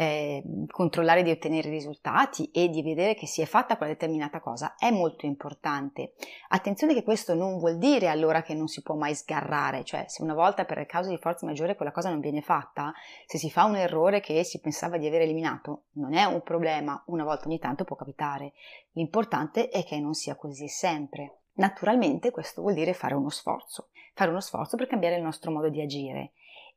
eh, 0.00 0.42
controllare 0.70 1.22
di 1.22 1.30
ottenere 1.30 1.68
risultati 1.68 2.50
e 2.52 2.70
di 2.70 2.82
vedere 2.82 3.14
che 3.14 3.26
si 3.26 3.42
è 3.42 3.44
fatta 3.44 3.76
quella 3.76 3.92
determinata 3.92 4.40
cosa 4.40 4.74
è 4.78 4.90
molto 4.90 5.26
importante. 5.26 6.14
Attenzione 6.48 6.94
che 6.94 7.02
questo 7.02 7.34
non 7.34 7.58
vuol 7.58 7.76
dire 7.76 8.08
allora 8.08 8.40
che 8.40 8.54
non 8.54 8.66
si 8.66 8.80
può 8.80 8.94
mai 8.94 9.14
sgarrare, 9.14 9.84
cioè 9.84 10.06
se 10.08 10.22
una 10.22 10.32
volta 10.32 10.64
per 10.64 10.86
causa 10.86 11.10
di 11.10 11.18
forza 11.18 11.44
maggiore 11.44 11.76
quella 11.76 11.92
cosa 11.92 12.08
non 12.08 12.20
viene 12.20 12.40
fatta, 12.40 12.94
se 13.26 13.36
si 13.36 13.50
fa 13.50 13.64
un 13.64 13.76
errore 13.76 14.20
che 14.20 14.42
si 14.42 14.58
pensava 14.60 14.96
di 14.96 15.06
aver 15.06 15.20
eliminato, 15.20 15.82
non 15.96 16.14
è 16.14 16.24
un 16.24 16.40
problema, 16.40 17.02
una 17.08 17.24
volta 17.24 17.44
ogni 17.44 17.58
tanto 17.58 17.84
può 17.84 17.94
capitare. 17.94 18.54
L'importante 18.92 19.68
è 19.68 19.84
che 19.84 20.00
non 20.00 20.14
sia 20.14 20.34
così 20.34 20.66
sempre. 20.66 21.40
Naturalmente 21.56 22.30
questo 22.30 22.62
vuol 22.62 22.72
dire 22.72 22.94
fare 22.94 23.12
uno 23.12 23.28
sforzo, 23.28 23.88
fare 24.14 24.30
uno 24.30 24.40
sforzo 24.40 24.78
per 24.78 24.86
cambiare 24.86 25.16
il 25.16 25.22
nostro 25.22 25.50
modo 25.50 25.68
di 25.68 25.82
agire 25.82 26.32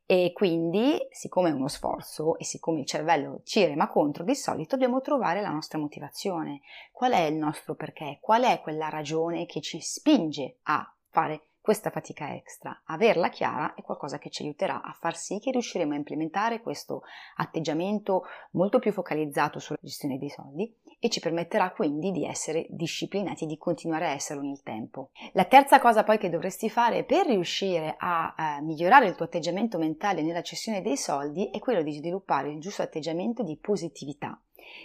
e 0.06 0.32
quindi, 0.34 0.98
siccome 1.10 1.48
è 1.48 1.52
uno 1.52 1.68
sforzo 1.68 2.36
e 2.38 2.44
siccome 2.44 2.80
il 2.80 2.86
cervello 2.86 3.40
ci 3.44 3.64
rema 3.64 3.88
contro, 3.88 4.22
di 4.22 4.34
solito 4.34 4.76
dobbiamo 4.76 5.00
trovare 5.00 5.40
la 5.40 5.50
nostra 5.50 5.78
motivazione. 5.78 6.60
Qual 6.92 7.12
è 7.12 7.22
il 7.22 7.36
nostro 7.36 7.74
perché? 7.74 8.18
Qual 8.20 8.42
è 8.42 8.60
quella 8.60 8.90
ragione 8.90 9.46
che 9.46 9.62
ci 9.62 9.80
spinge 9.80 10.58
a 10.64 10.94
fare 11.08 11.48
questa 11.64 11.88
fatica 11.88 12.34
extra, 12.34 12.82
averla 12.84 13.30
chiara 13.30 13.72
è 13.72 13.80
qualcosa 13.80 14.18
che 14.18 14.28
ci 14.28 14.42
aiuterà 14.42 14.82
a 14.82 14.92
far 14.92 15.16
sì 15.16 15.38
che 15.38 15.50
riusciremo 15.50 15.94
a 15.94 15.96
implementare 15.96 16.60
questo 16.60 17.04
atteggiamento 17.36 18.24
molto 18.50 18.78
più 18.78 18.92
focalizzato 18.92 19.58
sulla 19.58 19.78
gestione 19.80 20.18
dei 20.18 20.28
soldi 20.28 20.70
e 21.04 21.10
ci 21.10 21.20
permetterà 21.20 21.70
quindi 21.70 22.10
di 22.12 22.24
essere 22.24 22.64
disciplinati 22.70 23.44
e 23.44 23.46
di 23.46 23.58
continuare 23.58 24.06
a 24.06 24.12
esserlo 24.12 24.40
nel 24.40 24.62
tempo. 24.62 25.10
La 25.32 25.44
terza 25.44 25.78
cosa 25.78 26.02
poi 26.02 26.16
che 26.16 26.30
dovresti 26.30 26.70
fare 26.70 27.04
per 27.04 27.26
riuscire 27.26 27.94
a 27.98 28.34
eh, 28.34 28.62
migliorare 28.62 29.08
il 29.08 29.14
tuo 29.14 29.26
atteggiamento 29.26 29.76
mentale 29.76 30.22
nella 30.22 30.40
gestione 30.40 30.80
dei 30.80 30.96
soldi 30.96 31.50
è 31.50 31.58
quello 31.58 31.82
di 31.82 31.92
sviluppare 31.92 32.52
il 32.52 32.58
giusto 32.58 32.80
atteggiamento 32.80 33.42
di 33.42 33.58
positività 33.58 34.40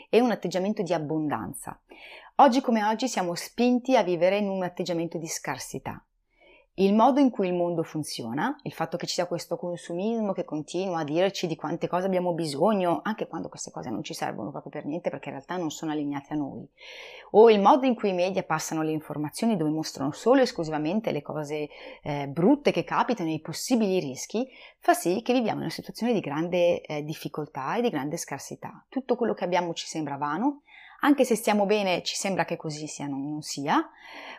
e 0.10 0.20
un 0.20 0.32
atteggiamento 0.32 0.82
di 0.82 0.92
abbondanza. 0.92 1.80
Oggi 2.36 2.60
come 2.60 2.84
oggi 2.84 3.08
siamo 3.08 3.34
spinti 3.34 3.96
a 3.96 4.04
vivere 4.04 4.40
in 4.40 4.50
un 4.50 4.64
atteggiamento 4.64 5.18
di 5.18 5.28
scarsità 5.28 6.04
il 6.80 6.94
modo 6.94 7.20
in 7.20 7.30
cui 7.30 7.48
il 7.48 7.54
mondo 7.54 7.84
funziona, 7.84 8.58
il 8.64 8.72
fatto 8.72 8.96
che 8.96 9.06
ci 9.06 9.16
sia 9.16 9.26
questo 9.26 9.58
consumismo 9.58 10.32
che 10.32 10.46
continua 10.46 11.00
a 11.00 11.04
dirci 11.04 11.46
di 11.46 11.58
quante 11.58 11.90
cose 11.90 12.06
abbiamo 12.06 12.34
bisogno, 12.34 13.02
anche 13.04 13.28
quando 13.28 13.50
queste 13.50 13.70
cose 13.70 13.90
non 13.90 14.02
ci 14.02 14.14
servono 14.14 14.50
proprio 14.52 14.72
per 14.72 14.86
niente 14.86 15.10
perché 15.10 15.28
in 15.28 15.36
realtà 15.36 15.58
non 15.58 15.72
sono 15.72 15.92
allineate 15.92 16.34
a 16.34 16.38
noi, 16.38 16.66
o 17.32 17.50
il 17.50 17.60
modo 17.60 17.86
in 17.86 17.96
cui 17.96 18.10
i 18.10 18.14
media 18.14 18.44
passano 18.44 18.82
le 18.82 18.92
informazioni 18.92 19.58
dove 19.58 19.72
mostrano 19.72 20.12
solo 20.12 20.40
e 20.40 20.44
esclusivamente 20.44 21.12
le 21.12 21.22
cose 21.22 21.68
eh, 22.02 22.28
brutte 22.28 22.72
che 22.72 22.86
capitano 22.86 23.30
e 23.30 23.34
i 23.34 23.42
possibili 23.42 24.00
rischi, 24.00 24.48
fa 24.78 24.94
sì 24.94 25.22
che 25.22 25.34
viviamo 25.34 25.58
in 25.58 25.64
una 25.64 25.74
situazione 25.74 26.14
di 26.14 26.22
grande 26.22 26.80
eh, 26.82 27.04
difficoltà 27.04 27.76
e 27.76 27.82
di 27.82 27.90
grande 27.90 28.16
scarsità. 28.16 28.86
Tutto 28.88 29.18
quello 29.18 29.34
che 29.34 29.44
abbiamo 29.44 29.74
ci 29.74 29.86
sembra 29.86 30.16
vano, 30.16 30.62
anche 31.02 31.24
se 31.24 31.36
stiamo 31.36 31.66
bene 31.66 32.04
ci 32.04 32.16
sembra 32.16 32.46
che 32.46 32.58
così 32.58 32.88
sia, 32.88 33.08
non, 33.08 33.30
non 33.30 33.42
sia, 33.42 33.90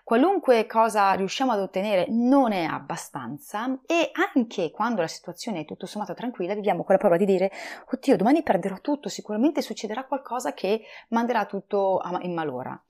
qualunque 0.04 0.66
cosa 0.66 1.12
riusciamo 1.12 1.52
ad 1.52 1.60
ottenere 1.60 2.06
non 2.08 2.52
è 2.52 2.64
abbastanza. 2.64 3.78
E 3.86 4.10
anche 4.34 4.70
quando 4.70 5.00
la 5.00 5.06
situazione 5.06 5.60
è 5.60 5.64
tutto 5.64 5.86
sommato 5.86 6.14
tranquilla 6.14 6.54
viviamo 6.54 6.84
con 6.84 6.94
la 6.94 7.00
paura 7.00 7.16
di 7.16 7.24
dire 7.24 7.50
oddio 7.90 8.16
domani 8.16 8.42
perderò 8.42 8.78
tutto, 8.80 9.08
sicuramente 9.08 9.62
succederà 9.62 10.04
qualcosa 10.04 10.52
che 10.52 10.82
manderà 11.08 11.46
tutto 11.46 12.00
in 12.22 12.34
malora. 12.34 12.80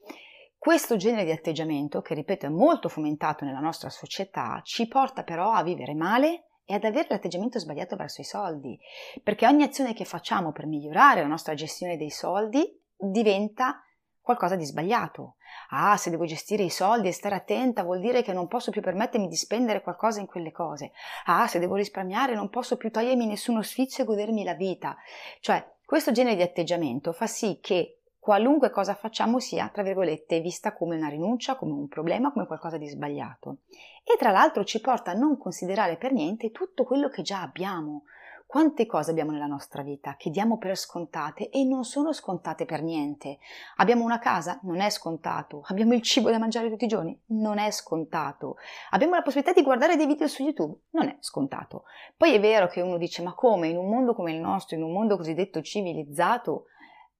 Questo 0.58 0.96
genere 0.96 1.24
di 1.24 1.30
atteggiamento, 1.30 2.02
che 2.02 2.12
ripeto 2.12 2.44
è 2.44 2.50
molto 2.50 2.90
fomentato 2.90 3.46
nella 3.46 3.60
nostra 3.60 3.88
società, 3.88 4.60
ci 4.62 4.86
porta 4.88 5.22
però 5.22 5.52
a 5.52 5.62
vivere 5.62 5.94
male 5.94 6.48
e 6.66 6.74
ad 6.74 6.84
avere 6.84 7.06
l'atteggiamento 7.08 7.58
sbagliato 7.58 7.96
verso 7.96 8.20
i 8.20 8.24
soldi, 8.24 8.78
perché 9.22 9.46
ogni 9.46 9.62
azione 9.62 9.94
che 9.94 10.04
facciamo 10.04 10.52
per 10.52 10.66
migliorare 10.66 11.22
la 11.22 11.28
nostra 11.28 11.54
gestione 11.54 11.96
dei 11.96 12.10
soldi 12.10 12.79
diventa 13.00 13.82
qualcosa 14.20 14.54
di 14.54 14.64
sbagliato. 14.64 15.36
Ah, 15.70 15.96
se 15.96 16.10
devo 16.10 16.24
gestire 16.24 16.62
i 16.62 16.70
soldi 16.70 17.08
e 17.08 17.12
stare 17.12 17.34
attenta 17.34 17.82
vuol 17.82 18.00
dire 18.00 18.22
che 18.22 18.32
non 18.32 18.46
posso 18.46 18.70
più 18.70 18.80
permettermi 18.80 19.26
di 19.26 19.36
spendere 19.36 19.82
qualcosa 19.82 20.20
in 20.20 20.26
quelle 20.26 20.52
cose. 20.52 20.92
Ah, 21.24 21.46
se 21.48 21.58
devo 21.58 21.74
risparmiare 21.74 22.34
non 22.34 22.50
posso 22.50 22.76
più 22.76 22.90
togliermi 22.90 23.26
nessuno 23.26 23.62
sfizio 23.62 24.04
e 24.04 24.06
godermi 24.06 24.44
la 24.44 24.54
vita. 24.54 24.96
Cioè, 25.40 25.66
Questo 25.90 26.12
genere 26.12 26.36
di 26.36 26.42
atteggiamento 26.42 27.12
fa 27.12 27.26
sì 27.26 27.58
che 27.60 28.02
qualunque 28.20 28.70
cosa 28.70 28.94
facciamo 28.94 29.40
sia, 29.40 29.68
tra 29.72 29.82
virgolette, 29.82 30.38
vista 30.38 30.72
come 30.72 30.94
una 30.94 31.08
rinuncia, 31.08 31.56
come 31.56 31.72
un 31.72 31.88
problema, 31.88 32.30
come 32.30 32.46
qualcosa 32.46 32.76
di 32.76 32.86
sbagliato. 32.86 33.56
E 34.04 34.16
tra 34.16 34.30
l'altro 34.30 34.62
ci 34.62 34.80
porta 34.80 35.10
a 35.10 35.14
non 35.14 35.36
considerare 35.36 35.96
per 35.96 36.12
niente 36.12 36.52
tutto 36.52 36.84
quello 36.84 37.08
che 37.08 37.22
già 37.22 37.40
abbiamo, 37.40 38.04
quante 38.50 38.84
cose 38.84 39.12
abbiamo 39.12 39.30
nella 39.30 39.46
nostra 39.46 39.82
vita 39.82 40.16
che 40.18 40.28
diamo 40.28 40.58
per 40.58 40.76
scontate 40.76 41.50
e 41.50 41.62
non 41.62 41.84
sono 41.84 42.12
scontate 42.12 42.64
per 42.64 42.82
niente. 42.82 43.38
Abbiamo 43.76 44.02
una 44.02 44.18
casa? 44.18 44.58
Non 44.64 44.80
è 44.80 44.90
scontato. 44.90 45.62
Abbiamo 45.66 45.94
il 45.94 46.02
cibo 46.02 46.30
da 46.30 46.38
mangiare 46.40 46.68
tutti 46.68 46.86
i 46.86 46.88
giorni? 46.88 47.16
Non 47.26 47.58
è 47.58 47.70
scontato. 47.70 48.56
Abbiamo 48.90 49.14
la 49.14 49.22
possibilità 49.22 49.52
di 49.52 49.64
guardare 49.64 49.94
dei 49.94 50.08
video 50.08 50.26
su 50.26 50.42
YouTube? 50.42 50.78
Non 50.90 51.06
è 51.06 51.16
scontato. 51.20 51.84
Poi 52.16 52.34
è 52.34 52.40
vero 52.40 52.66
che 52.66 52.80
uno 52.80 52.96
dice 52.98 53.22
ma 53.22 53.34
come 53.34 53.68
in 53.68 53.76
un 53.76 53.88
mondo 53.88 54.16
come 54.16 54.32
il 54.32 54.40
nostro, 54.40 54.74
in 54.74 54.82
un 54.82 54.90
mondo 54.90 55.16
cosiddetto 55.16 55.62
civilizzato, 55.62 56.64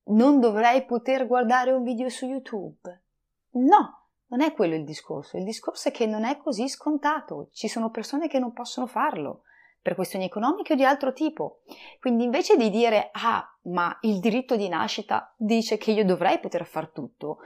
non 0.07 0.41
dovrei 0.41 0.85
poter 0.85 1.29
guardare 1.29 1.71
un 1.71 1.85
video 1.85 2.09
su 2.09 2.27
YouTube? 2.27 3.03
No, 3.51 4.07
non 4.27 4.41
è 4.41 4.53
quello 4.53 4.75
il 4.75 4.83
discorso. 4.83 5.37
Il 5.37 5.45
discorso 5.45 5.91
è 5.91 5.93
che 5.93 6.07
non 6.07 6.25
è 6.25 6.39
così 6.39 6.69
scontato. 6.69 7.51
Ci 7.53 7.69
sono 7.69 7.91
persone 7.91 8.27
che 8.27 8.41
non 8.41 8.53
possono 8.53 8.89
farlo 8.89 9.43
per 9.83 9.95
questioni 9.95 10.25
economiche 10.25 10.75
o 10.75 10.77
di 10.77 10.85
altro 10.85 11.13
tipo. 11.13 11.61
Quindi 12.01 12.25
invece 12.25 12.57
di 12.57 12.71
dire 12.71 13.11
ah, 13.13 13.45
ma 13.63 13.97
il 14.03 14.21
diritto 14.21 14.57
di 14.57 14.69
nascita 14.69 15.35
dice 15.37 15.79
che 15.79 15.93
io 15.93 16.05
dovrei 16.05 16.39
poter 16.39 16.67
far 16.67 16.89
tutto, 16.91 17.39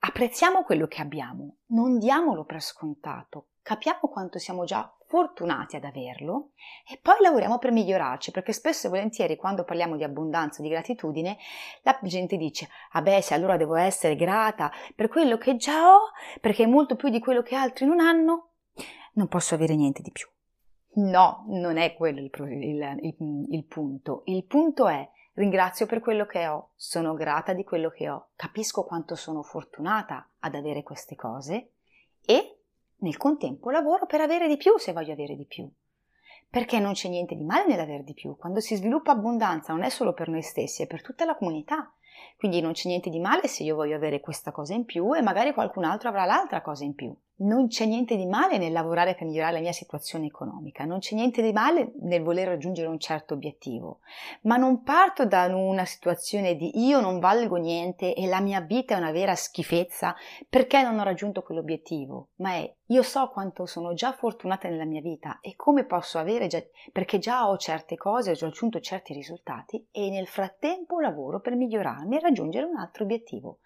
apprezziamo 0.00 0.62
quello 0.62 0.86
che 0.86 1.00
abbiamo, 1.00 1.56
non 1.66 1.98
diamolo 1.98 2.44
per 2.44 2.60
scontato, 2.60 3.48
capiamo 3.62 4.08
quanto 4.10 4.38
siamo 4.38 4.64
già 4.64 4.92
fortunati 5.06 5.76
ad 5.76 5.84
averlo 5.84 6.50
e 6.90 6.98
poi 7.00 7.16
lavoriamo 7.20 7.58
per 7.58 7.70
migliorarci, 7.70 8.30
perché 8.30 8.52
spesso 8.52 8.86
e 8.86 8.90
volentieri 8.90 9.36
quando 9.36 9.64
parliamo 9.64 9.96
di 9.96 10.04
abbondanza, 10.04 10.62
di 10.62 10.68
gratitudine, 10.68 11.36
la 11.82 11.98
gente 12.02 12.36
dice, 12.36 12.68
ah 12.92 13.02
beh, 13.02 13.20
se 13.20 13.34
allora 13.34 13.56
devo 13.56 13.74
essere 13.74 14.16
grata 14.16 14.72
per 14.96 15.08
quello 15.08 15.36
che 15.36 15.56
già 15.56 15.94
ho, 15.94 16.10
perché 16.40 16.64
è 16.64 16.66
molto 16.66 16.96
più 16.96 17.08
di 17.08 17.20
quello 17.20 17.42
che 17.42 17.54
altri 17.54 17.86
non 17.86 18.00
hanno, 18.00 18.52
non 19.14 19.28
posso 19.28 19.54
avere 19.54 19.76
niente 19.76 20.02
di 20.02 20.10
più. 20.10 20.26
No, 20.94 21.44
non 21.48 21.78
è 21.78 21.94
quello 21.94 22.20
il, 22.20 22.30
il, 22.52 22.98
il, 23.00 23.46
il, 23.48 23.64
punto. 23.64 24.22
Il 24.26 24.44
punto 24.44 24.88
è 24.88 25.08
ringrazio 25.34 25.86
per 25.86 26.00
quello 26.00 26.26
che 26.26 26.46
ho, 26.46 26.72
sono 26.74 27.14
grata 27.14 27.54
di 27.54 27.64
quello 27.64 27.88
che 27.88 28.10
ho, 28.10 28.28
capisco 28.36 28.84
quanto 28.84 29.14
sono 29.14 29.42
fortunata 29.42 30.28
ad 30.40 30.54
avere 30.54 30.82
queste 30.82 31.14
cose 31.14 31.70
e 32.26 32.58
nel 32.96 33.16
contempo 33.16 33.70
lavoro 33.70 34.04
per 34.04 34.20
avere 34.20 34.48
di 34.48 34.58
più 34.58 34.76
se 34.76 34.92
voglio 34.92 35.14
avere 35.14 35.34
di 35.34 35.46
più. 35.46 35.66
Perché 36.50 36.78
non 36.78 36.92
c'è 36.92 37.08
niente 37.08 37.34
di 37.36 37.44
male 37.44 37.66
nell'avere 37.66 38.04
di 38.04 38.12
più. 38.12 38.36
Quando 38.36 38.60
si 38.60 38.76
sviluppa 38.76 39.12
abbondanza 39.12 39.72
non 39.72 39.84
è 39.84 39.88
solo 39.88 40.12
per 40.12 40.28
noi 40.28 40.42
stessi, 40.42 40.82
è 40.82 40.86
per 40.86 41.00
tutta 41.00 41.24
la 41.24 41.36
comunità. 41.36 41.90
Quindi 42.36 42.60
non 42.60 42.72
c'è 42.72 42.88
niente 42.88 43.08
di 43.08 43.18
male 43.18 43.48
se 43.48 43.62
io 43.62 43.76
voglio 43.76 43.96
avere 43.96 44.20
questa 44.20 44.52
cosa 44.52 44.74
in 44.74 44.84
più 44.84 45.14
e 45.14 45.22
magari 45.22 45.54
qualcun 45.54 45.84
altro 45.84 46.10
avrà 46.10 46.26
l'altra 46.26 46.60
cosa 46.60 46.84
in 46.84 46.94
più 46.94 47.16
non 47.36 47.68
c'è 47.68 47.86
niente 47.86 48.16
di 48.16 48.26
male 48.26 48.58
nel 48.58 48.72
lavorare 48.72 49.14
per 49.14 49.26
migliorare 49.26 49.54
la 49.54 49.60
mia 49.60 49.72
situazione 49.72 50.26
economica, 50.26 50.84
non 50.84 50.98
c'è 50.98 51.14
niente 51.14 51.42
di 51.42 51.52
male 51.52 51.92
nel 52.02 52.22
voler 52.22 52.48
raggiungere 52.48 52.88
un 52.88 52.98
certo 52.98 53.34
obiettivo, 53.34 54.00
ma 54.42 54.56
non 54.56 54.82
parto 54.82 55.26
da 55.26 55.46
una 55.46 55.84
situazione 55.84 56.54
di 56.54 56.86
io 56.86 57.00
non 57.00 57.18
valgo 57.18 57.56
niente 57.56 58.14
e 58.14 58.26
la 58.26 58.40
mia 58.40 58.60
vita 58.60 58.94
è 58.94 58.98
una 58.98 59.10
vera 59.10 59.34
schifezza 59.34 60.14
perché 60.48 60.82
non 60.82 60.98
ho 60.98 61.02
raggiunto 61.02 61.42
quell'obiettivo, 61.42 62.28
ma 62.36 62.52
è 62.52 62.72
io 62.92 63.02
so 63.02 63.30
quanto 63.30 63.64
sono 63.64 63.94
già 63.94 64.12
fortunata 64.12 64.68
nella 64.68 64.84
mia 64.84 65.00
vita 65.00 65.38
e 65.40 65.56
come 65.56 65.84
posso 65.84 66.18
avere 66.18 66.46
già, 66.46 66.62
perché 66.92 67.18
già 67.18 67.48
ho 67.48 67.56
certe 67.56 67.96
cose, 67.96 68.32
ho 68.32 68.34
già 68.34 68.46
raggiunto 68.46 68.80
certi 68.80 69.14
risultati 69.14 69.88
e 69.90 70.10
nel 70.10 70.26
frattempo 70.26 71.00
lavoro 71.00 71.40
per 71.40 71.56
migliorarmi 71.56 72.16
e 72.16 72.20
raggiungere 72.20 72.66
un 72.66 72.76
altro 72.76 73.04
obiettivo. 73.04 73.60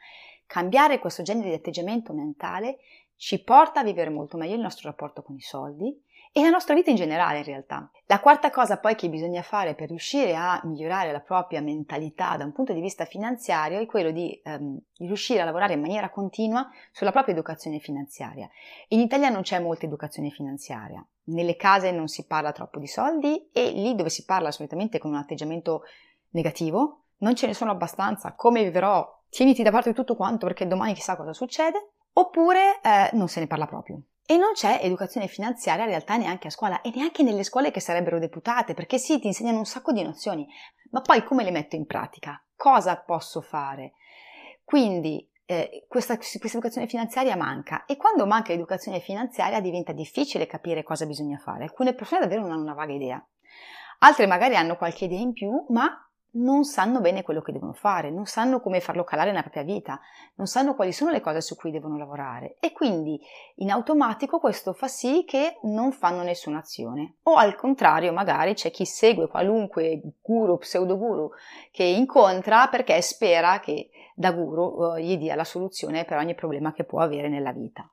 Cambiare 0.47 1.01
questo 1.01 1.23
genere 1.23 1.49
di 1.49 1.55
atteggiamento 1.57 2.13
mentale 2.13 2.79
ci 3.17 3.43
porta 3.43 3.81
a 3.81 3.85
vivere 3.85 4.11
molto 4.11 4.37
meglio 4.37 4.55
il 4.55 4.61
nostro 4.61 4.89
rapporto 4.89 5.23
con 5.23 5.35
i 5.35 5.41
soldi 5.41 6.05
e 6.37 6.43
la 6.43 6.51
nostra 6.51 6.75
vita 6.75 6.91
in 6.91 6.97
generale 6.97 7.39
in 7.39 7.45
realtà. 7.45 7.91
La 8.05 8.21
quarta 8.21 8.51
cosa 8.51 8.77
poi 8.77 8.95
che 8.95 9.09
bisogna 9.09 9.41
fare 9.41 9.75
per 9.75 9.89
riuscire 9.89 10.37
a 10.37 10.61
migliorare 10.65 11.11
la 11.11 11.21
propria 11.21 11.63
mentalità 11.63 12.37
da 12.37 12.45
un 12.45 12.53
punto 12.53 12.75
di 12.75 12.81
vista 12.83 13.07
finanziario 13.07 13.81
è 13.81 13.87
quello 13.87 14.11
di, 14.11 14.39
ehm, 14.45 14.79
riuscire 14.99 15.41
a 15.41 15.45
lavorare 15.47 15.73
in 15.73 15.81
maniera 15.81 16.11
continua 16.11 16.69
sulla 16.93 17.11
propria 17.11 17.33
educazione 17.33 17.79
finanziaria. 17.79 18.51
In 18.89 19.01
Italia 19.01 19.31
non 19.31 19.43
c'è 19.43 19.59
molta 19.61 19.87
educazione 19.87 20.29
finanziaria, 20.29 21.03
nelle 21.29 21.57
case 21.57 21.91
non 21.91 22.07
si 22.07 22.27
parla 22.27 22.53
troppo 22.53 22.79
di 22.79 22.87
soldi 22.87 23.49
e 23.51 23.71
lì 23.71 23.95
dove 23.95 24.11
si 24.11 24.27
parla 24.27 24.51
solitamente 24.51 24.99
con 24.99 25.13
un 25.13 25.17
atteggiamento 25.17 25.85
negativo 26.33 27.05
non 27.19 27.35
ce 27.35 27.47
ne 27.47 27.55
sono 27.55 27.71
abbastanza, 27.71 28.35
come 28.35 28.63
vivrò? 28.63 29.15
Tieniti 29.31 29.63
da 29.63 29.71
parte 29.71 29.91
di 29.91 29.97
tutto 29.97 30.17
quanto 30.17 30.47
perché 30.47 30.67
domani 30.67 30.93
chissà 30.93 31.17
cosa 31.17 31.33
succede 31.33 31.93
oppure 32.19 32.81
eh, 32.83 33.11
non 33.13 33.29
se 33.29 33.41
ne 33.41 33.47
parla 33.47 33.67
proprio. 33.67 34.03
E 34.27 34.37
non 34.37 34.53
c'è 34.55 34.81
educazione 34.83 35.29
finanziaria 35.29 35.85
in 35.85 35.91
realtà 35.91 36.17
neanche 36.17 36.49
a 36.49 36.51
scuola 36.51 36.81
e 36.81 36.91
neanche 36.95 37.23
nelle 37.23 37.45
scuole 37.45 37.71
che 37.71 37.81
sarebbero 37.81 38.19
deputate, 38.19 38.75
perché 38.75 38.99
sì, 38.99 39.21
ti 39.21 39.29
insegnano 39.29 39.59
un 39.59 39.67
sacco 39.67 39.93
di 39.93 40.03
nozioni, 40.03 40.47
ma 40.91 41.01
poi 41.01 41.23
come 41.23 41.45
le 41.45 41.53
metto 41.53 41.77
in 41.77 41.87
pratica? 41.87 42.43
Cosa 42.57 42.97
posso 42.97 43.41
fare? 43.41 43.93
Quindi 44.65 45.31
eh, 45.45 45.85
questa, 45.87 46.17
questa, 46.17 46.39
educazione 46.39 46.89
finanziaria 46.89 47.37
manca 47.37 47.85
e 47.85 47.97
quando 47.97 48.27
manca 48.27 48.51
l'educazione 48.51 48.99
finanziaria 48.99 49.61
diventa 49.61 49.93
difficile 49.93 50.47
capire 50.47 50.83
cosa 50.83 51.07
bisogna 51.07 51.39
fare. 51.39 51.65
Alcune 51.65 51.95
persone 51.95 52.23
davvero 52.23 52.41
non 52.41 52.51
hanno 52.51 52.63
una 52.63 52.75
vaga 52.75 52.93
idea, 52.95 53.25
altre 54.01 54.27
magari 54.27 54.57
hanno 54.57 54.77
qualche 54.77 55.05
idea 55.05 55.21
in 55.21 55.33
più, 55.33 55.67
ma 55.69 56.06
non 56.37 56.65
sanno 56.65 57.01
bene 57.01 57.23
quello 57.23 57.41
che 57.41 57.53
devono 57.53 57.73
fare, 57.73 58.11
non 58.11 58.27
sanno 58.27 58.61
come 58.61 58.81
farlo 58.81 59.05
calare 59.05 59.31
nella 59.31 59.43
propria 59.43 59.63
vita, 59.63 60.01
non 60.35 60.47
sanno 60.47 60.75
quali 60.75 60.93
sono 60.93 61.11
le 61.11 61.21
cose 61.21 61.41
su 61.41 61.57
cui 61.57 61.71
devono 61.71 61.97
lavorare 61.97 62.57
e 62.61 62.73
quindi 62.73 63.21
in 63.57 63.71
automatico 63.71 64.39
questo 64.39 64.73
fa 64.73 64.89
sì 64.89 65.25
che 65.27 65.59
non 65.63 65.93
fanno 65.93 66.23
nessuna 66.23 66.59
azione. 66.59 67.17
O 67.25 67.35
al 67.35 67.57
contrario, 67.57 68.13
magari 68.13 68.55
c'è 68.55 68.71
chi 68.71 68.85
segue 68.85 69.29
qualunque 69.29 70.01
guru, 70.21 70.59
pseudo 70.59 70.97
guru 70.99 71.31
che 71.71 71.85
incontra 71.85 72.69
perché 72.69 73.01
spera 73.01 73.61
che 73.61 73.91
da 74.15 74.33
guru 74.33 74.63
uh, 74.63 74.97
gli 74.97 75.17
dia 75.17 75.35
la 75.35 75.45
soluzione 75.45 76.05
per 76.05 76.19
ogni 76.19 76.35
problema 76.35 76.73
che 76.73 76.85
può 76.85 77.01
avere 77.01 77.29
nella 77.29 77.53
vita 77.53 77.89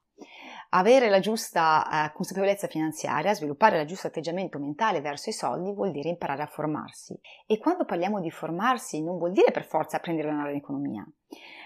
avere 0.76 1.10
la 1.10 1.20
giusta 1.20 2.06
eh, 2.06 2.12
consapevolezza 2.14 2.68
finanziaria, 2.68 3.34
sviluppare 3.34 3.80
il 3.80 3.88
giusto 3.88 4.08
atteggiamento 4.08 4.60
mentale 4.60 5.02
verso 5.02 5.30
i 5.30 5.34
soldi 5.34 5.72
vuol 5.72 5.92
dire 5.92 6.10
imparare 6.10 6.42
a 6.44 6.48
formarsi. 6.48 7.18
E 7.46 7.58
quando 7.58 7.86
parliamo 7.86 8.20
di 8.20 8.32
formarsi 8.32 9.04
non 9.04 9.18
vuol 9.18 9.32
dire 9.32 9.52
per 9.52 9.66
forza 9.66 9.98
apprendere 9.98 10.30
a 10.30 10.50
in 10.50 10.56
economia. 10.56 11.06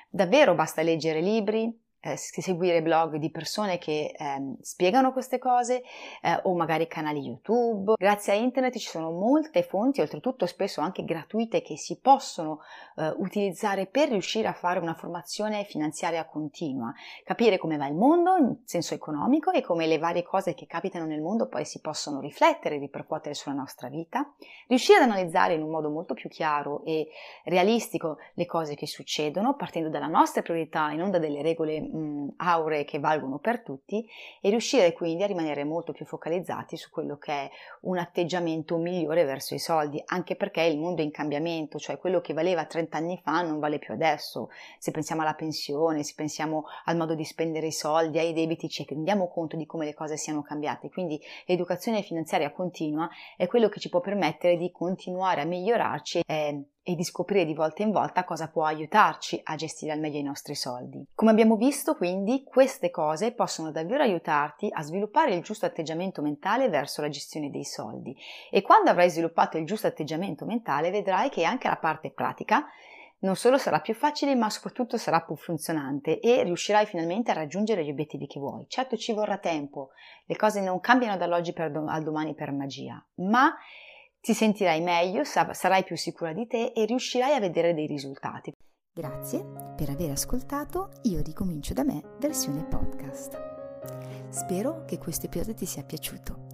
Davvero 0.10 0.56
basta 0.56 0.82
leggere 0.82 1.22
libri, 1.22 1.74
eh, 2.00 2.16
seguire 2.16 2.82
blog 2.82 3.16
di 3.18 3.32
persone 3.32 3.78
che 3.78 4.14
eh, 4.18 4.56
spiegano 4.62 5.12
queste 5.12 5.40
cose 5.40 5.82
eh, 6.22 6.40
o 6.44 6.56
magari 6.56 6.88
canali 6.88 7.20
YouTube. 7.20 7.94
Grazie 7.98 8.34
a 8.34 8.36
internet 8.36 8.78
ci 8.78 8.88
sono 8.88 9.12
molte 9.12 9.64
fonti, 9.64 10.02
oltretutto 10.02 10.46
spesso 10.46 10.82
anche 10.82 11.04
gratuite, 11.04 11.62
che 11.62 11.78
si 11.78 12.00
possono 12.00 12.60
eh, 12.96 13.14
utilizzare 13.18 13.88
per 13.88 14.10
riuscire 14.10 14.48
a 14.48 14.54
fare 14.54 14.80
una 14.80 14.94
formazione 14.94 15.64
finanziaria 15.66 16.26
continua, 16.26 16.94
capire 17.24 17.58
come 17.58 17.78
va 17.78 17.88
il 17.88 17.96
mondo 17.96 18.36
in 18.38 18.58
senso 18.66 18.94
economico 18.94 19.52
e 19.52 19.62
come 19.62 19.88
le 19.88 19.98
varie 19.98 20.24
cose 20.24 20.54
che 20.54 20.66
capitano 20.66 21.06
nel 21.06 21.22
mondo 21.22 21.48
poi 21.48 21.66
si 21.66 21.80
possono 21.82 22.20
riflettere 22.20 22.76
e 22.76 22.80
ripercuotere 22.80 23.34
sulla 23.34 23.56
nostra 23.56 23.90
vita, 23.90 24.34
riuscire 24.68 25.00
ad 25.00 25.10
analizzare 25.10 25.54
in 25.54 25.64
un 25.64 25.70
modo 25.70 25.90
molto 25.90 26.14
più 26.14 26.30
chiaro 26.30 26.84
e 26.86 27.08
realistico 27.46 28.18
le 28.34 28.46
cose 28.46 28.76
che 28.76 28.88
succedono, 28.88 29.56
partendo 29.56 29.90
dalla 29.90 30.08
nostra 30.08 30.42
priorità 30.42 30.92
e 30.92 30.96
non 30.96 31.12
da 31.12 31.20
delle 31.20 31.42
regole 31.42 31.87
mh, 31.88 32.34
auree 32.38 32.86
che 32.86 33.00
valgono 33.00 33.38
per 33.40 33.62
tutti 33.62 34.08
e 34.42 34.50
riuscire 34.50 34.94
quindi 34.94 35.24
a 35.24 35.28
rimanere 35.28 35.64
molto 35.64 35.92
più 35.92 36.06
focalizzati 36.06 36.78
su 36.78 36.90
quello 36.90 37.18
che 37.18 37.32
è 37.32 37.50
un 37.82 37.98
atteggiamento 37.98 38.78
migliore 38.78 39.24
verso 39.24 39.54
i 39.54 39.60
soldi, 39.60 40.02
anche 40.06 40.36
perché 40.36 40.62
il 40.62 40.80
mondo 40.80 41.02
è 41.02 41.06
in 41.06 41.12
cambiamento, 41.12 41.78
cioè 41.78 41.98
quello 41.98 42.22
che 42.22 42.34
valeva 42.34 42.66
30 42.66 42.98
anni 42.98 43.20
fa 43.24 43.42
non 43.42 43.60
vale 43.60 43.80
più 43.80 43.94
adesso. 43.94 44.50
Se 44.80 44.92
pensiamo 44.92 45.22
alla 45.22 45.34
pensione, 45.34 46.04
se 46.04 46.14
pensiamo 46.16 46.66
al 46.86 46.98
modo 46.98 47.16
di 47.16 47.24
spendere 47.24 47.68
i 47.68 47.72
soldi, 47.72 48.20
ai 48.20 48.34
debiti, 48.34 48.70
ci 48.70 48.86
rendiamo 48.88 49.28
conto 49.28 49.56
di 49.56 49.66
come 49.66 49.86
le 49.86 49.94
cose 49.94 50.18
siano 50.18 50.42
cambiate. 50.42 50.90
Quindi 50.90 51.20
l'educazione 51.46 52.02
finanziaria 52.02 52.52
continua 52.52 53.10
è 53.36 53.48
quello 53.48 53.70
che 53.70 53.80
ci 53.80 53.90
può 53.90 54.00
permettere 54.00 54.58
di 54.58 54.72
continuare 54.72 55.42
a 55.42 55.46
migliorarci. 55.46 56.22
Eh, 56.26 56.64
e 56.88 56.96
di 56.96 57.04
scoprire 57.04 57.44
di 57.44 57.54
volta 57.54 57.84
in 57.84 57.92
volta 57.92 58.24
cosa 58.24 58.48
può 58.48 58.64
aiutarci 58.64 59.42
a 59.44 59.56
gestire 59.56 59.92
al 59.92 60.00
meglio 60.00 60.20
i 60.20 60.24
nostri 60.24 60.56
soldi. 60.56 61.06
Come 61.14 61.32
abbiamo 61.32 61.58
visto 61.58 61.96
quindi 61.96 62.46
queste 62.46 62.92
cose 62.92 63.34
possono 63.34 63.72
davvero 63.72 64.04
aiutarti 64.04 64.70
a 64.72 64.82
sviluppare 64.82 65.36
il 65.36 65.44
giusto 65.44 65.66
atteggiamento 65.66 66.22
mentale 66.22 66.70
verso 66.70 67.02
la 67.02 67.10
gestione 67.10 67.50
dei 67.50 67.66
soldi 67.66 68.16
e 68.50 68.62
quando 68.62 68.90
avrai 68.90 69.10
sviluppato 69.10 69.58
il 69.58 69.66
giusto 69.66 69.86
atteggiamento 69.86 70.46
mentale 70.46 70.90
vedrai 70.90 71.28
che 71.28 71.44
anche 71.44 71.68
la 71.68 71.76
parte 71.76 72.10
pratica 72.10 72.66
non 73.20 73.36
solo 73.36 73.58
sarà 73.58 73.82
più 73.82 73.94
facile 73.94 74.34
ma 74.36 74.50
soprattutto 74.50 74.96
sarà 74.96 75.20
più 75.20 75.36
funzionante 75.36 76.22
e 76.22 76.42
riuscirai 76.44 76.86
finalmente 76.86 77.32
a 77.32 77.34
raggiungere 77.34 77.84
gli 77.84 77.90
obiettivi 77.90 78.28
che 78.28 78.40
vuoi. 78.40 78.64
Certo 78.70 78.96
ci 78.96 79.12
vorrà 79.12 79.38
tempo, 79.40 79.90
le 80.26 80.38
cose 80.38 80.62
non 80.62 80.80
cambiano 80.80 81.18
dall'oggi 81.18 81.52
do- 81.52 81.86
al 81.86 82.04
domani 82.04 82.34
per 82.34 82.54
magia, 82.54 83.04
ma 83.16 83.54
Ti 84.20 84.34
sentirai 84.34 84.82
meglio, 84.82 85.24
sarai 85.24 85.84
più 85.84 85.96
sicura 85.96 86.34
di 86.34 86.48
te 86.48 86.74
e 86.76 86.86
riuscirai 86.86 87.34
a 87.34 87.40
vedere 87.40 87.74
dei 87.74 87.88
risultati. 87.88 88.52
Grazie 88.94 89.46
per 89.76 89.90
aver 89.90 90.12
ascoltato 90.12 90.92
Io 91.04 91.22
ricomincio 91.22 91.74
da 91.74 91.84
me 91.84 92.02
versione 92.20 92.66
podcast. 92.66 93.40
Spero 94.30 94.86
che 94.86 94.98
questo 94.98 95.28
episodio 95.28 95.54
ti 95.54 95.66
sia 95.66 95.84
piaciuto. 95.84 96.46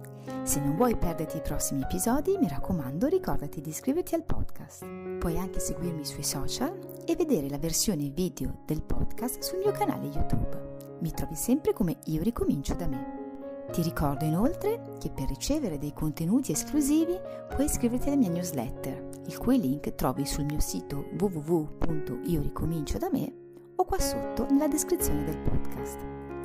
Se 0.42 0.60
non 0.60 0.76
vuoi 0.76 0.96
perderti 0.96 1.38
i 1.38 1.42
prossimi 1.42 1.82
episodi, 1.82 2.36
mi 2.38 2.48
raccomando, 2.48 3.06
ricordati 3.06 3.60
di 3.60 3.70
iscriverti 3.70 4.14
al 4.14 4.24
podcast. 4.24 4.86
Puoi 5.18 5.38
anche 5.38 5.58
seguirmi 5.58 6.04
sui 6.04 6.22
social 6.22 7.02
e 7.06 7.16
vedere 7.16 7.48
la 7.48 7.58
versione 7.58 8.10
video 8.10 8.62
del 8.66 8.82
podcast 8.82 9.40
sul 9.40 9.58
mio 9.58 9.72
canale 9.72 10.06
YouTube. 10.06 10.98
Mi 11.00 11.10
trovi 11.12 11.34
sempre 11.34 11.72
come 11.72 11.96
Io 12.04 12.22
ricomincio 12.22 12.74
da 12.74 12.86
me. 12.86 13.23
Ti 13.72 13.82
ricordo 13.82 14.24
inoltre 14.24 14.80
che 14.98 15.10
per 15.10 15.28
ricevere 15.28 15.78
dei 15.78 15.92
contenuti 15.92 16.50
esclusivi 16.52 17.16
puoi 17.48 17.66
iscriverti 17.66 18.08
alla 18.08 18.16
mia 18.16 18.30
newsletter, 18.30 19.10
il 19.26 19.38
cui 19.38 19.60
link 19.60 19.94
trovi 19.94 20.26
sul 20.26 20.44
mio 20.44 20.60
sito 20.60 21.06
www.ioricominciodame 21.18 23.32
o 23.76 23.84
qua 23.84 23.98
sotto 23.98 24.46
nella 24.50 24.68
descrizione 24.68 25.24
del 25.24 25.38
podcast. 25.38 25.98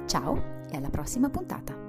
Ciao 0.06 0.42
e 0.70 0.78
alla 0.78 0.90
prossima 0.90 1.30
puntata! 1.30 1.89